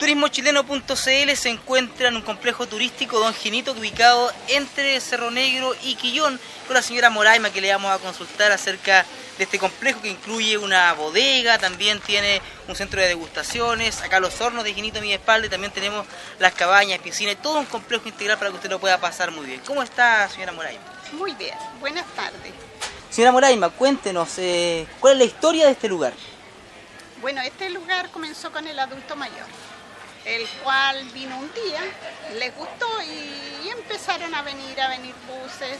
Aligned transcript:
Turismochileno.cl 0.00 1.36
se 1.36 1.50
encuentra 1.50 2.08
en 2.08 2.16
un 2.16 2.22
complejo 2.22 2.66
turístico 2.66 3.18
Don 3.18 3.34
Ginito 3.34 3.72
ubicado 3.72 4.32
entre 4.48 4.98
Cerro 4.98 5.30
Negro 5.30 5.74
y 5.82 5.94
Quillón 5.94 6.40
con 6.66 6.74
la 6.74 6.80
señora 6.80 7.10
Moraima 7.10 7.50
que 7.50 7.60
le 7.60 7.70
vamos 7.70 7.92
a 7.92 7.98
consultar 7.98 8.50
acerca 8.50 9.04
de 9.36 9.44
este 9.44 9.58
complejo 9.58 10.00
que 10.00 10.08
incluye 10.08 10.56
una 10.56 10.94
bodega, 10.94 11.58
también 11.58 12.00
tiene 12.00 12.40
un 12.66 12.76
centro 12.76 12.98
de 12.98 13.08
degustaciones, 13.08 14.00
acá 14.00 14.20
los 14.20 14.40
hornos 14.40 14.64
de 14.64 14.72
Ginito 14.72 15.00
a 15.00 15.02
mi 15.02 15.12
espalda 15.12 15.48
y 15.48 15.50
también 15.50 15.70
tenemos 15.70 16.06
las 16.38 16.54
cabañas, 16.54 16.98
piscinas, 17.00 17.36
todo 17.42 17.58
un 17.58 17.66
complejo 17.66 18.08
integral 18.08 18.38
para 18.38 18.50
que 18.50 18.56
usted 18.56 18.70
lo 18.70 18.78
pueda 18.78 18.98
pasar 18.98 19.30
muy 19.30 19.44
bien. 19.44 19.60
¿Cómo 19.66 19.82
está 19.82 20.26
señora 20.30 20.52
Moraima? 20.52 20.80
Muy 21.12 21.34
bien, 21.34 21.58
buenas 21.78 22.06
tardes. 22.16 22.54
Señora 23.10 23.32
Moraima, 23.32 23.68
cuéntenos, 23.68 24.38
eh, 24.38 24.86
¿cuál 24.98 25.12
es 25.12 25.18
la 25.18 25.24
historia 25.26 25.66
de 25.66 25.72
este 25.72 25.88
lugar? 25.88 26.14
Bueno, 27.20 27.42
este 27.42 27.68
lugar 27.68 28.10
comenzó 28.10 28.50
con 28.50 28.66
el 28.66 28.78
adulto 28.78 29.14
mayor 29.14 29.44
el 30.24 30.46
cual 30.62 31.04
vino 31.12 31.38
un 31.38 31.52
día, 31.52 31.80
les 32.38 32.54
gustó 32.54 32.86
y 33.02 33.68
empezaron 33.68 34.34
a 34.34 34.42
venir, 34.42 34.80
a 34.80 34.88
venir 34.88 35.14
buses 35.26 35.78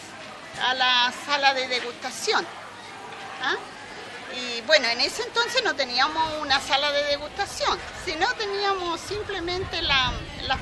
a 0.63 0.75
la 0.75 1.13
sala 1.27 1.55
de 1.55 1.69
degustación. 1.69 2.47
¿ah? 3.43 3.57
Y 4.35 4.61
bueno, 4.63 4.89
en 4.89 5.01
ese 5.01 5.23
entonces 5.23 5.63
no 5.65 5.75
teníamos 5.75 6.41
una 6.41 6.61
sala 6.61 6.93
de 6.93 7.03
degustación, 7.05 7.79
sino 8.05 8.27
teníamos 8.35 9.01
simplemente 9.01 9.83
la, 9.83 10.13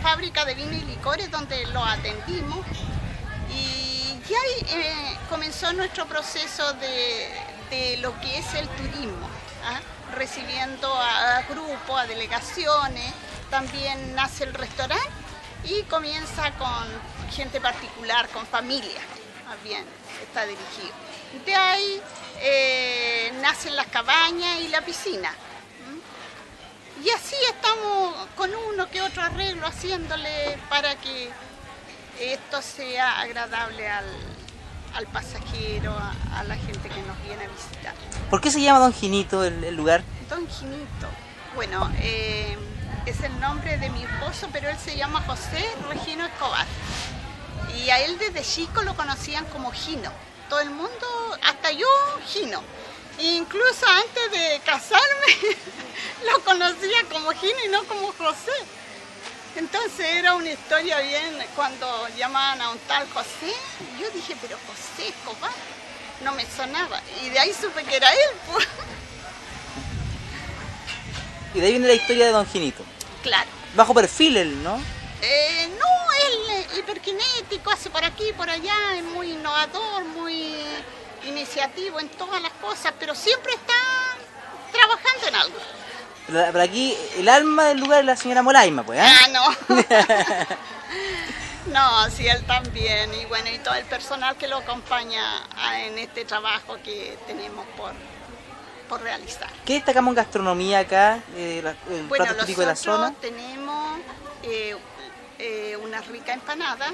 fábrica 0.02 0.44
de 0.44 0.54
vino 0.54 0.72
y 0.72 0.80
licores 0.82 1.30
donde 1.30 1.66
lo 1.66 1.84
atendimos. 1.84 2.64
Y 3.50 4.18
ya 4.28 4.36
ahí 4.38 4.80
eh, 4.80 5.18
comenzó 5.28 5.72
nuestro 5.72 6.06
proceso 6.06 6.72
de, 6.74 7.96
lo 8.00 8.18
que 8.20 8.38
es 8.38 8.54
el 8.54 8.68
turismo, 8.68 9.28
¿ah? 9.64 9.80
recibiendo 10.14 10.92
a 10.94 11.42
grupos, 11.48 12.00
a 12.00 12.06
delegaciones, 12.06 13.12
también 13.50 14.14
nace 14.14 14.44
el 14.44 14.54
restaurante 14.54 15.08
y 15.64 15.82
comienza 15.84 16.50
con 16.52 16.86
gente 17.30 17.60
particular, 17.60 18.28
con 18.28 18.46
familia, 18.46 19.00
más 19.46 19.62
bien 19.62 19.84
está 20.22 20.44
dirigido. 20.44 20.94
De 21.44 21.54
ahí 21.54 22.00
eh, 22.40 23.32
nacen 23.40 23.76
las 23.76 23.86
cabañas 23.86 24.60
y 24.60 24.68
la 24.68 24.80
piscina. 24.82 25.32
Y 27.04 27.10
así 27.10 27.36
estamos 27.48 28.14
con 28.36 28.50
uno 28.54 28.90
que 28.90 29.00
otro 29.02 29.22
arreglo 29.22 29.66
haciéndole 29.66 30.58
para 30.68 30.96
que 30.96 31.30
esto 32.20 32.60
sea 32.60 33.20
agradable 33.20 33.88
al, 33.88 35.06
pasajero, 35.12 35.92
a, 35.92 36.42
la 36.44 36.56
gente 36.56 36.88
que 36.88 37.00
nos 37.02 37.22
viene 37.22 37.44
a 37.44 37.48
visitar. 37.48 37.94
¿Por 38.30 38.40
qué 38.40 38.50
se 38.50 38.60
llama 38.60 38.80
Don 38.80 38.92
Ginito 38.92 39.44
el, 39.44 39.76
lugar? 39.76 40.02
Don 40.28 40.48
Ginito. 40.48 41.06
Bueno, 41.54 41.88
eh, 42.00 42.56
es 43.06 43.20
el 43.22 43.40
nombre 43.40 43.78
de 43.78 43.88
mi 43.90 44.04
esposo, 44.04 44.48
pero 44.52 44.68
él 44.68 44.76
se 44.78 44.96
llama 44.96 45.22
José 45.22 45.64
Regino 45.88 46.26
Escobar. 46.26 46.66
Y 47.76 47.90
a 47.90 48.00
él 48.00 48.18
desde 48.18 48.42
chico 48.42 48.82
lo 48.82 48.94
conocían 48.96 49.44
como 49.46 49.70
Gino. 49.72 50.12
Todo 50.48 50.60
el 50.60 50.70
mundo, 50.70 51.38
hasta 51.42 51.72
yo, 51.72 51.86
Gino. 52.26 52.62
incluso 53.18 53.86
antes 53.86 54.30
de 54.30 54.60
casarme, 54.64 55.56
lo 56.30 56.44
conocía 56.44 57.04
como 57.10 57.30
Gino 57.32 57.58
y 57.64 57.68
no 57.68 57.84
como 57.84 58.12
José. 58.12 58.52
Entonces 59.56 60.00
era 60.00 60.34
una 60.34 60.50
historia 60.50 61.00
bien 61.00 61.38
cuando 61.56 62.08
llamaban 62.16 62.60
a 62.60 62.70
un 62.70 62.78
tal 62.80 63.08
José. 63.10 63.52
Yo 63.98 64.10
dije, 64.10 64.36
pero 64.40 64.56
José 64.66 65.08
Escobar, 65.08 65.50
no 66.22 66.32
me 66.32 66.46
sonaba. 66.46 67.00
Y 67.22 67.30
de 67.30 67.38
ahí 67.38 67.52
supe 67.52 67.84
que 67.84 67.96
era 67.96 68.10
él. 68.10 68.30
Pues. 68.52 68.68
Y 71.58 71.60
de 71.60 71.66
ahí 71.66 71.72
viene 71.72 71.88
la 71.88 71.94
historia 71.94 72.26
de 72.26 72.30
Don 72.30 72.46
Ginito. 72.46 72.84
Claro. 73.20 73.50
Bajo 73.74 73.92
perfil 73.92 74.36
él, 74.36 74.62
¿no? 74.62 74.80
Eh, 75.20 75.68
no, 75.76 76.12
él 76.28 76.50
es 76.60 76.78
hiperkinético, 76.78 77.72
hace 77.72 77.90
por 77.90 78.04
aquí, 78.04 78.26
por 78.36 78.48
allá, 78.48 78.94
es 78.94 79.02
muy 79.02 79.32
innovador, 79.32 80.04
muy 80.04 80.54
iniciativo 81.26 81.98
en 81.98 82.10
todas 82.10 82.40
las 82.40 82.52
cosas, 82.52 82.94
pero 83.00 83.12
siempre 83.12 83.54
está 83.54 83.74
trabajando 84.70 85.26
en 85.26 85.34
algo. 85.34 85.58
Pero 86.28 86.62
aquí 86.62 86.96
el 87.16 87.28
alma 87.28 87.64
del 87.64 87.80
lugar 87.80 88.00
es 88.00 88.06
la 88.06 88.14
señora 88.14 88.42
Molaima, 88.42 88.84
pues, 88.84 89.00
¿eh? 89.00 89.04
Ah, 89.04 89.26
no. 89.32 89.74
no, 92.06 92.10
sí, 92.10 92.28
él 92.28 92.44
también. 92.44 93.12
Y 93.14 93.24
bueno, 93.24 93.50
y 93.50 93.58
todo 93.58 93.74
el 93.74 93.84
personal 93.86 94.36
que 94.36 94.46
lo 94.46 94.58
acompaña 94.58 95.42
en 95.74 95.98
este 95.98 96.24
trabajo 96.24 96.76
que 96.84 97.18
tenemos 97.26 97.66
por, 97.76 97.94
por 98.88 99.02
realizar. 99.02 99.48
¿Qué 99.64 99.74
destacamos 99.74 100.12
en 100.12 100.16
gastronomía 100.16 100.80
acá, 100.80 101.20
eh, 101.36 101.62
el 101.90 102.06
bueno, 102.08 102.24
plato 102.24 102.40
típico 102.40 102.62
de 102.62 102.66
la 102.66 102.76
zona? 102.76 103.14
tenemos 103.20 103.98
eh, 104.42 104.76
eh, 105.38 105.76
una 105.82 106.00
rica 106.00 106.32
empanada, 106.32 106.90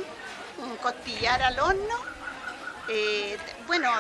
un 0.59 0.77
costillar 0.77 1.41
al 1.43 1.59
horno, 1.59 1.97
eh, 2.89 3.39
bueno, 3.67 3.91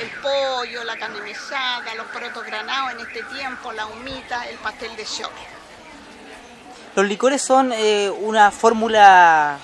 el 0.00 0.10
pollo, 0.20 0.84
la 0.84 0.96
carne 0.96 1.20
mesada, 1.22 1.94
los 1.96 2.06
porotos 2.06 2.44
granados 2.44 2.92
en 2.92 3.00
este 3.00 3.22
tiempo, 3.34 3.72
la 3.72 3.86
humita, 3.86 4.48
el 4.48 4.56
pastel 4.58 4.94
de 4.96 5.04
shock. 5.04 5.32
Los 6.94 7.06
licores 7.06 7.40
son 7.40 7.72
una 8.20 8.50
fórmula 8.50 9.58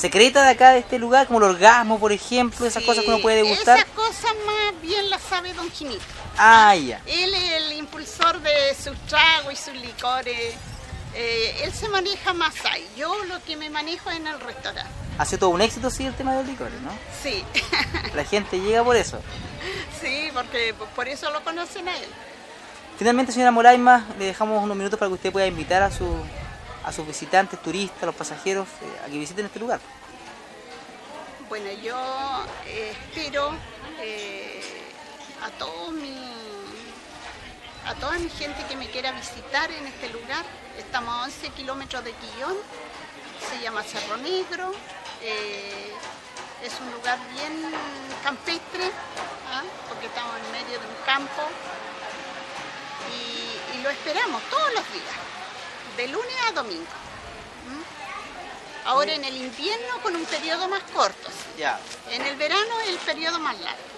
secreta 0.00 0.42
de 0.42 0.50
acá, 0.50 0.70
de 0.70 0.78
este 0.78 0.98
lugar, 0.98 1.26
como 1.26 1.40
el 1.40 1.44
orgasmo, 1.44 2.00
por 2.00 2.10
ejemplo, 2.10 2.66
esas 2.66 2.82
cosas 2.84 3.04
que 3.04 3.10
uno 3.10 3.20
puede 3.20 3.42
degustar. 3.42 3.78
Esas 3.78 3.90
cosas 3.90 4.32
más 4.46 4.80
bien 4.80 5.10
las 5.10 5.20
sabe 5.22 5.52
Don 5.52 5.68
Quinito. 5.70 6.00
Ah, 6.38 6.74
ya. 6.74 7.02
Él 7.06 7.34
es 7.34 7.52
el 7.52 7.72
impulsor 7.74 8.40
de 8.40 8.74
sus 8.82 8.96
tragos 9.06 9.52
y 9.52 9.56
sus 9.56 9.74
licores. 9.74 10.54
Eh, 11.14 11.60
él 11.64 11.72
se 11.72 11.88
maneja 11.88 12.32
más 12.32 12.54
ahí. 12.64 12.86
Yo 12.96 13.14
lo 13.24 13.42
que 13.44 13.56
me 13.56 13.68
manejo 13.68 14.10
es 14.10 14.16
en 14.16 14.26
el 14.26 14.40
restaurante. 14.40 14.90
Hace 15.18 15.36
todo 15.36 15.50
un 15.50 15.60
éxito, 15.60 15.90
sí, 15.90 16.06
el 16.06 16.14
tema 16.14 16.32
de 16.32 16.38
los 16.38 16.46
licores, 16.46 16.80
¿no? 16.80 16.90
Sí. 17.22 17.44
La 18.14 18.24
gente 18.24 18.58
llega 18.58 18.82
por 18.82 18.96
eso. 18.96 19.20
Sí, 20.00 20.30
porque 20.32 20.74
por 20.96 21.08
eso 21.08 21.30
lo 21.30 21.44
conocen 21.44 21.88
a 21.88 21.96
él. 21.98 22.08
Finalmente, 22.96 23.32
señora 23.32 23.50
Moraima, 23.50 24.06
le 24.18 24.26
dejamos 24.26 24.62
unos 24.62 24.76
minutos 24.76 24.98
para 24.98 25.10
que 25.10 25.14
usted 25.14 25.32
pueda 25.32 25.46
invitar 25.46 25.82
a, 25.82 25.90
su, 25.90 26.06
a 26.84 26.92
sus 26.92 27.06
visitantes, 27.06 27.60
turistas, 27.62 28.02
los 28.02 28.14
pasajeros, 28.14 28.68
eh, 28.82 29.04
a 29.04 29.06
que 29.06 29.18
visiten 29.18 29.46
este 29.46 29.58
lugar. 29.60 29.80
Bueno, 31.48 31.70
yo 31.82 31.96
eh, 32.66 32.94
espero 33.08 33.50
a 35.42 35.50
todo 35.58 35.90
mi 35.90 36.30
a 37.86 37.94
toda 37.94 38.18
mi 38.18 38.28
gente 38.28 38.64
que 38.68 38.76
me 38.76 38.86
quiera 38.88 39.10
visitar 39.12 39.70
en 39.70 39.86
este 39.86 40.08
lugar. 40.10 40.44
Estamos 40.78 41.12
a 41.12 41.22
11 41.24 41.48
kilómetros 41.50 42.04
de 42.04 42.12
Quillón, 42.12 42.56
se 43.50 43.60
llama 43.62 43.82
Cerro 43.82 44.16
Negro, 44.18 44.72
eh, 45.22 45.92
es 46.62 46.72
un 46.80 46.92
lugar 46.92 47.18
bien 47.34 47.72
campestre, 48.22 48.90
¿ah? 49.50 49.62
porque 49.88 50.06
estamos 50.06 50.34
en 50.36 50.52
medio 50.52 50.78
de 50.78 50.86
un 50.86 51.04
campo 51.04 51.42
y, 53.10 53.82
lo 53.82 53.88
esperamos 53.88 54.42
todos 54.50 54.74
los 54.74 54.92
días, 54.92 55.16
de 56.00 56.08
lunes 56.08 56.34
a 56.48 56.52
domingo. 56.52 56.86
Ahora 58.86 59.12
en 59.12 59.22
el 59.22 59.36
invierno 59.36 60.00
con 60.02 60.16
un 60.16 60.24
periodo 60.24 60.66
más 60.68 60.82
corto. 60.94 61.28
Ya. 61.58 61.78
En 62.10 62.22
el 62.22 62.36
verano 62.36 62.80
el 62.88 62.96
periodo 62.98 63.38
más 63.38 63.58
largo 63.60 63.90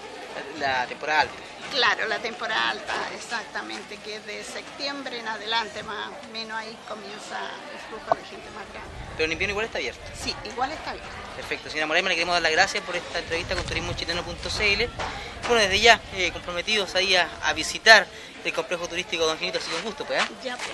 la 0.59 0.85
temporada 0.87 1.21
alta. 1.21 1.33
Claro, 1.71 2.07
la 2.07 2.19
temporada 2.19 2.69
alta, 2.69 2.93
exactamente, 3.15 3.97
que 3.97 4.17
es 4.17 4.25
de 4.27 4.43
septiembre 4.43 5.17
en 5.17 5.27
adelante 5.27 5.81
más 5.83 6.09
o 6.09 6.31
menos 6.31 6.55
ahí 6.55 6.77
comienza 6.87 7.39
el 7.71 7.79
flujo 7.89 8.15
de 8.15 8.23
gente 8.25 8.47
más 8.51 8.65
grande. 8.71 8.91
Pero 9.15 9.25
en 9.25 9.31
invierno 9.31 9.51
igual 9.53 9.65
está 9.65 9.79
abierto. 9.79 10.01
Sí, 10.15 10.35
igual 10.45 10.71
está 10.71 10.91
abierto. 10.91 11.09
Perfecto. 11.35 11.69
Señora 11.69 11.87
Moraima, 11.87 12.09
le 12.09 12.15
queremos 12.15 12.35
dar 12.35 12.43
las 12.43 12.51
gracias 12.51 12.83
por 12.83 12.95
esta 12.95 13.19
entrevista 13.19 13.55
con 13.55 13.63
turismochileno.cl. 13.65 15.47
Bueno, 15.47 15.61
desde 15.61 15.79
ya, 15.79 15.99
eh, 16.13 16.31
comprometidos 16.31 16.93
ahí 16.93 17.15
a, 17.15 17.53
visitar 17.53 18.05
el 18.45 18.53
complejo 18.53 18.87
turístico 18.87 19.25
Don 19.25 19.39
Ginito, 19.39 19.57
ha 19.57 19.61
sido 19.61 19.77
un 19.77 19.83
gusto, 19.83 20.05
pues. 20.05 20.21
¿eh? 20.21 20.27
Ya, 20.43 20.57
pues. 20.57 20.69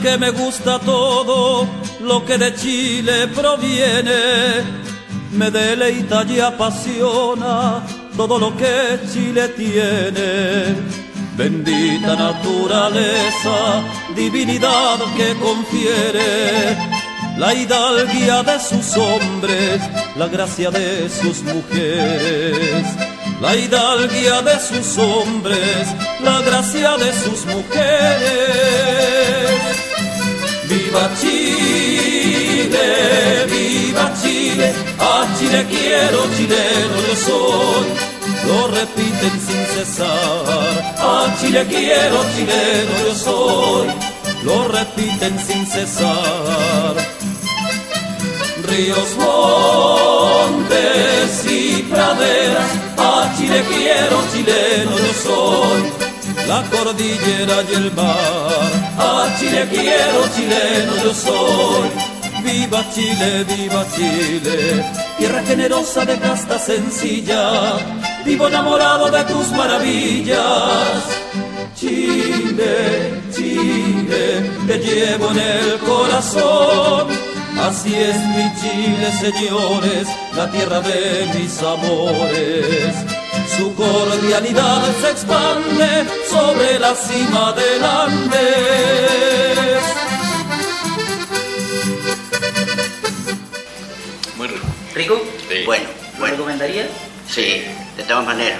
Que 0.00 0.18
me 0.18 0.30
gusta 0.30 0.78
todo 0.80 1.66
lo 2.00 2.24
que 2.24 2.36
de 2.38 2.54
Chile 2.54 3.28
proviene, 3.28 4.62
me 5.32 5.50
deleita 5.50 6.24
y 6.24 6.40
apasiona 6.40 7.82
todo 8.16 8.38
lo 8.38 8.56
que 8.56 9.00
Chile 9.12 9.48
tiene. 9.48 10.74
Bendita 11.36 12.16
naturaleza, 12.16 13.82
divinidad 14.16 14.98
que 15.16 15.34
confiere 15.34 16.76
la 17.36 17.54
hidalguía 17.54 18.42
de 18.42 18.58
sus 18.58 18.96
hombres, 18.96 19.80
la 20.16 20.26
gracia 20.26 20.70
de 20.70 21.08
sus 21.08 21.42
mujeres 21.42 22.86
la 23.42 23.56
hidalguía 23.56 24.40
de 24.40 24.60
sus 24.60 24.98
hombres, 24.98 25.88
la 26.22 26.40
gracia 26.42 26.96
de 26.96 27.12
sus 27.12 27.44
mujeres. 27.46 29.21
Viva 30.92 31.08
Chile, 31.18 32.86
viva 33.46 34.12
Chile, 34.20 34.74
a 34.98 35.26
Chile 35.38 35.66
quiero, 35.66 36.28
chileno 36.36 37.00
yo 37.08 37.16
soy. 37.16 37.86
Lo 38.44 38.66
repiten 38.68 39.40
sin 39.40 39.64
cesar, 39.74 40.94
a 40.98 41.34
Chile 41.40 41.66
quiero, 41.66 42.22
chileno 42.34 42.98
yo 43.06 43.14
soy. 43.14 43.88
Lo 44.42 44.68
repiten 44.68 45.38
sin 45.38 45.66
cesar. 45.66 46.94
Ríos, 48.64 49.16
montes 49.16 50.50
y 51.46 51.84
praderas, 51.84 52.70
a 52.98 53.32
Chile 53.38 53.64
quiero, 53.66 54.22
chileno 54.30 54.98
yo 54.98 55.14
soy. 55.24 56.01
La 56.46 56.62
cordillera 56.70 57.62
y 57.70 57.74
el 57.74 57.92
mar, 57.92 58.70
a 58.98 59.36
Chile 59.38 59.66
quiero, 59.70 60.28
chileno 60.34 60.96
yo 61.02 61.14
soy. 61.14 61.88
Viva 62.42 62.84
Chile, 62.92 63.44
viva 63.44 63.86
Chile, 63.94 64.84
tierra 65.16 65.42
generosa 65.44 66.04
de 66.04 66.18
casta 66.18 66.58
sencilla, 66.58 67.74
vivo 68.24 68.48
enamorado 68.48 69.10
de 69.10 69.22
tus 69.24 69.50
maravillas. 69.52 71.22
Chile, 71.76 73.22
Chile, 73.34 74.50
te 74.66 74.78
llevo 74.78 75.30
en 75.30 75.38
el 75.38 75.78
corazón. 75.78 77.08
Así 77.60 77.94
es 77.94 78.16
mi 78.34 78.52
Chile, 78.60 79.12
señores, 79.20 80.08
la 80.36 80.50
tierra 80.50 80.80
de 80.80 81.30
mis 81.34 81.62
amores. 81.62 83.11
Su 83.56 83.74
cordialidad 83.74 84.82
se 85.00 85.10
expande 85.10 86.06
sobre 86.28 86.78
la 86.78 86.94
cima 86.94 87.52
del 87.52 87.84
Andes. 87.84 89.82
Muy 94.36 94.48
rico. 94.48 94.66
¿Rico? 94.94 95.22
Sí. 95.48 95.64
Bueno, 95.66 95.84
¿Lo 96.14 96.18
bueno. 96.20 96.36
recomendaría? 96.36 96.88
Sí, 97.28 97.62
de 97.96 98.02
todas 98.04 98.24
maneras. 98.24 98.58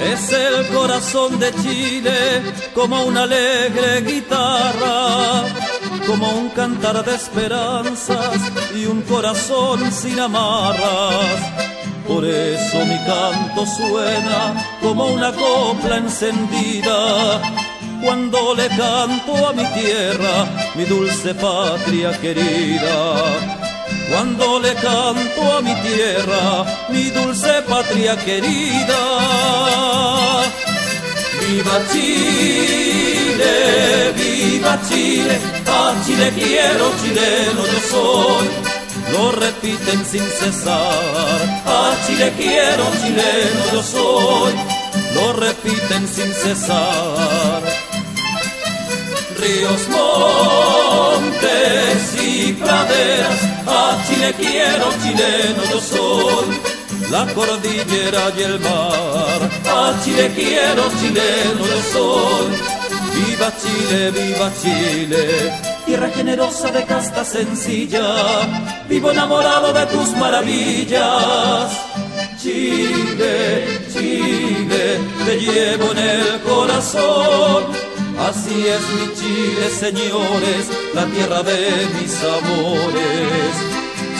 Es 0.00 0.30
el 0.32 0.66
corazón 0.68 1.38
de 1.38 1.52
Chile 1.54 2.42
como 2.74 3.04
una 3.04 3.22
alegre 3.22 4.02
guitarra, 4.02 5.44
como 6.06 6.30
un 6.32 6.50
cantar 6.50 7.02
de 7.04 7.14
esperanzas 7.14 8.40
y 8.74 8.84
un 8.84 9.02
corazón 9.02 9.90
sin 9.90 10.20
amarras. 10.20 11.40
Por 12.06 12.24
eso 12.24 12.84
mi 12.84 12.98
canto 13.04 13.66
suena 13.66 14.54
como 14.80 15.06
una 15.06 15.32
copla 15.32 15.96
encendida. 15.96 17.40
Cuando 18.02 18.54
le 18.54 18.68
canto 18.68 19.48
a 19.48 19.52
mi 19.52 19.64
tierra, 19.72 20.46
mi 20.74 20.84
dulce 20.84 21.34
patria 21.34 22.12
querida. 22.20 23.65
Cuando 24.08 24.60
le 24.60 24.74
canto 24.74 25.56
a 25.56 25.60
mi 25.60 25.74
tierra, 25.82 26.64
mi 26.88 27.10
dulce 27.10 27.62
patria 27.62 28.16
querida. 28.16 28.96
Viva 31.40 31.80
Chile, 31.92 33.54
viva 34.14 34.78
Chile, 34.88 35.40
a 35.66 35.94
Chile 36.04 36.32
quiero, 36.34 36.92
chileno 37.02 37.66
yo 37.66 37.80
soy. 37.90 38.48
Lo 39.12 39.32
repiten 39.32 40.04
sin 40.04 40.26
cesar, 40.40 41.62
a 41.64 41.96
Chile 42.06 42.32
quiero, 42.36 42.84
chileno 43.00 43.72
yo 43.72 43.82
soy. 43.82 44.54
Lo 45.14 45.32
repiten 45.32 46.08
sin 46.08 46.32
cesar 46.32 47.62
ríos, 49.38 49.88
montes 49.88 51.36
y 52.22 52.52
praderas, 52.54 53.38
a 53.66 53.98
Chile 54.06 54.34
quiero, 54.38 54.86
chileno 55.02 55.64
yo 55.70 55.80
soy. 55.80 56.60
La 57.10 57.26
cordillera 57.34 58.32
y 58.36 58.42
el 58.42 58.58
mar, 58.60 59.40
a 59.64 59.94
Chile 60.02 60.32
quiero, 60.34 60.82
chileno 60.98 61.66
yo 61.72 61.82
soy. 61.92 62.76
Viva 63.14 63.52
Chile, 63.62 64.10
viva 64.10 64.52
Chile, 64.60 65.52
tierra 65.86 66.10
generosa 66.10 66.70
de 66.70 66.84
casta 66.84 67.24
sencilla, 67.24 68.04
vivo 68.88 69.10
enamorado 69.10 69.72
de 69.72 69.86
tus 69.86 70.10
maravillas. 70.16 71.70
Chile, 72.42 73.80
Chile, 73.92 75.00
te 75.24 75.40
llevo 75.40 75.92
en 75.92 75.98
el 75.98 76.40
corazón. 76.40 77.85
Así 78.18 78.66
es 78.66 78.80
mi 78.94 79.14
Chile, 79.14 79.68
señores, 79.68 80.68
la 80.94 81.04
tierra 81.06 81.42
de 81.42 81.86
mis 82.00 82.14
amores. 82.24 83.52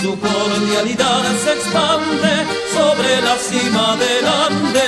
Su 0.03 0.19
cordialidad 0.21 1.25
se 1.43 1.53
expande 1.55 2.45
sobre 2.75 3.23
la 3.23 3.37
cima 3.39 3.97
del 3.97 4.27
Andes. 4.49 4.85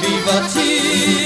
Viva 0.00 0.48
Chile. 0.52 1.21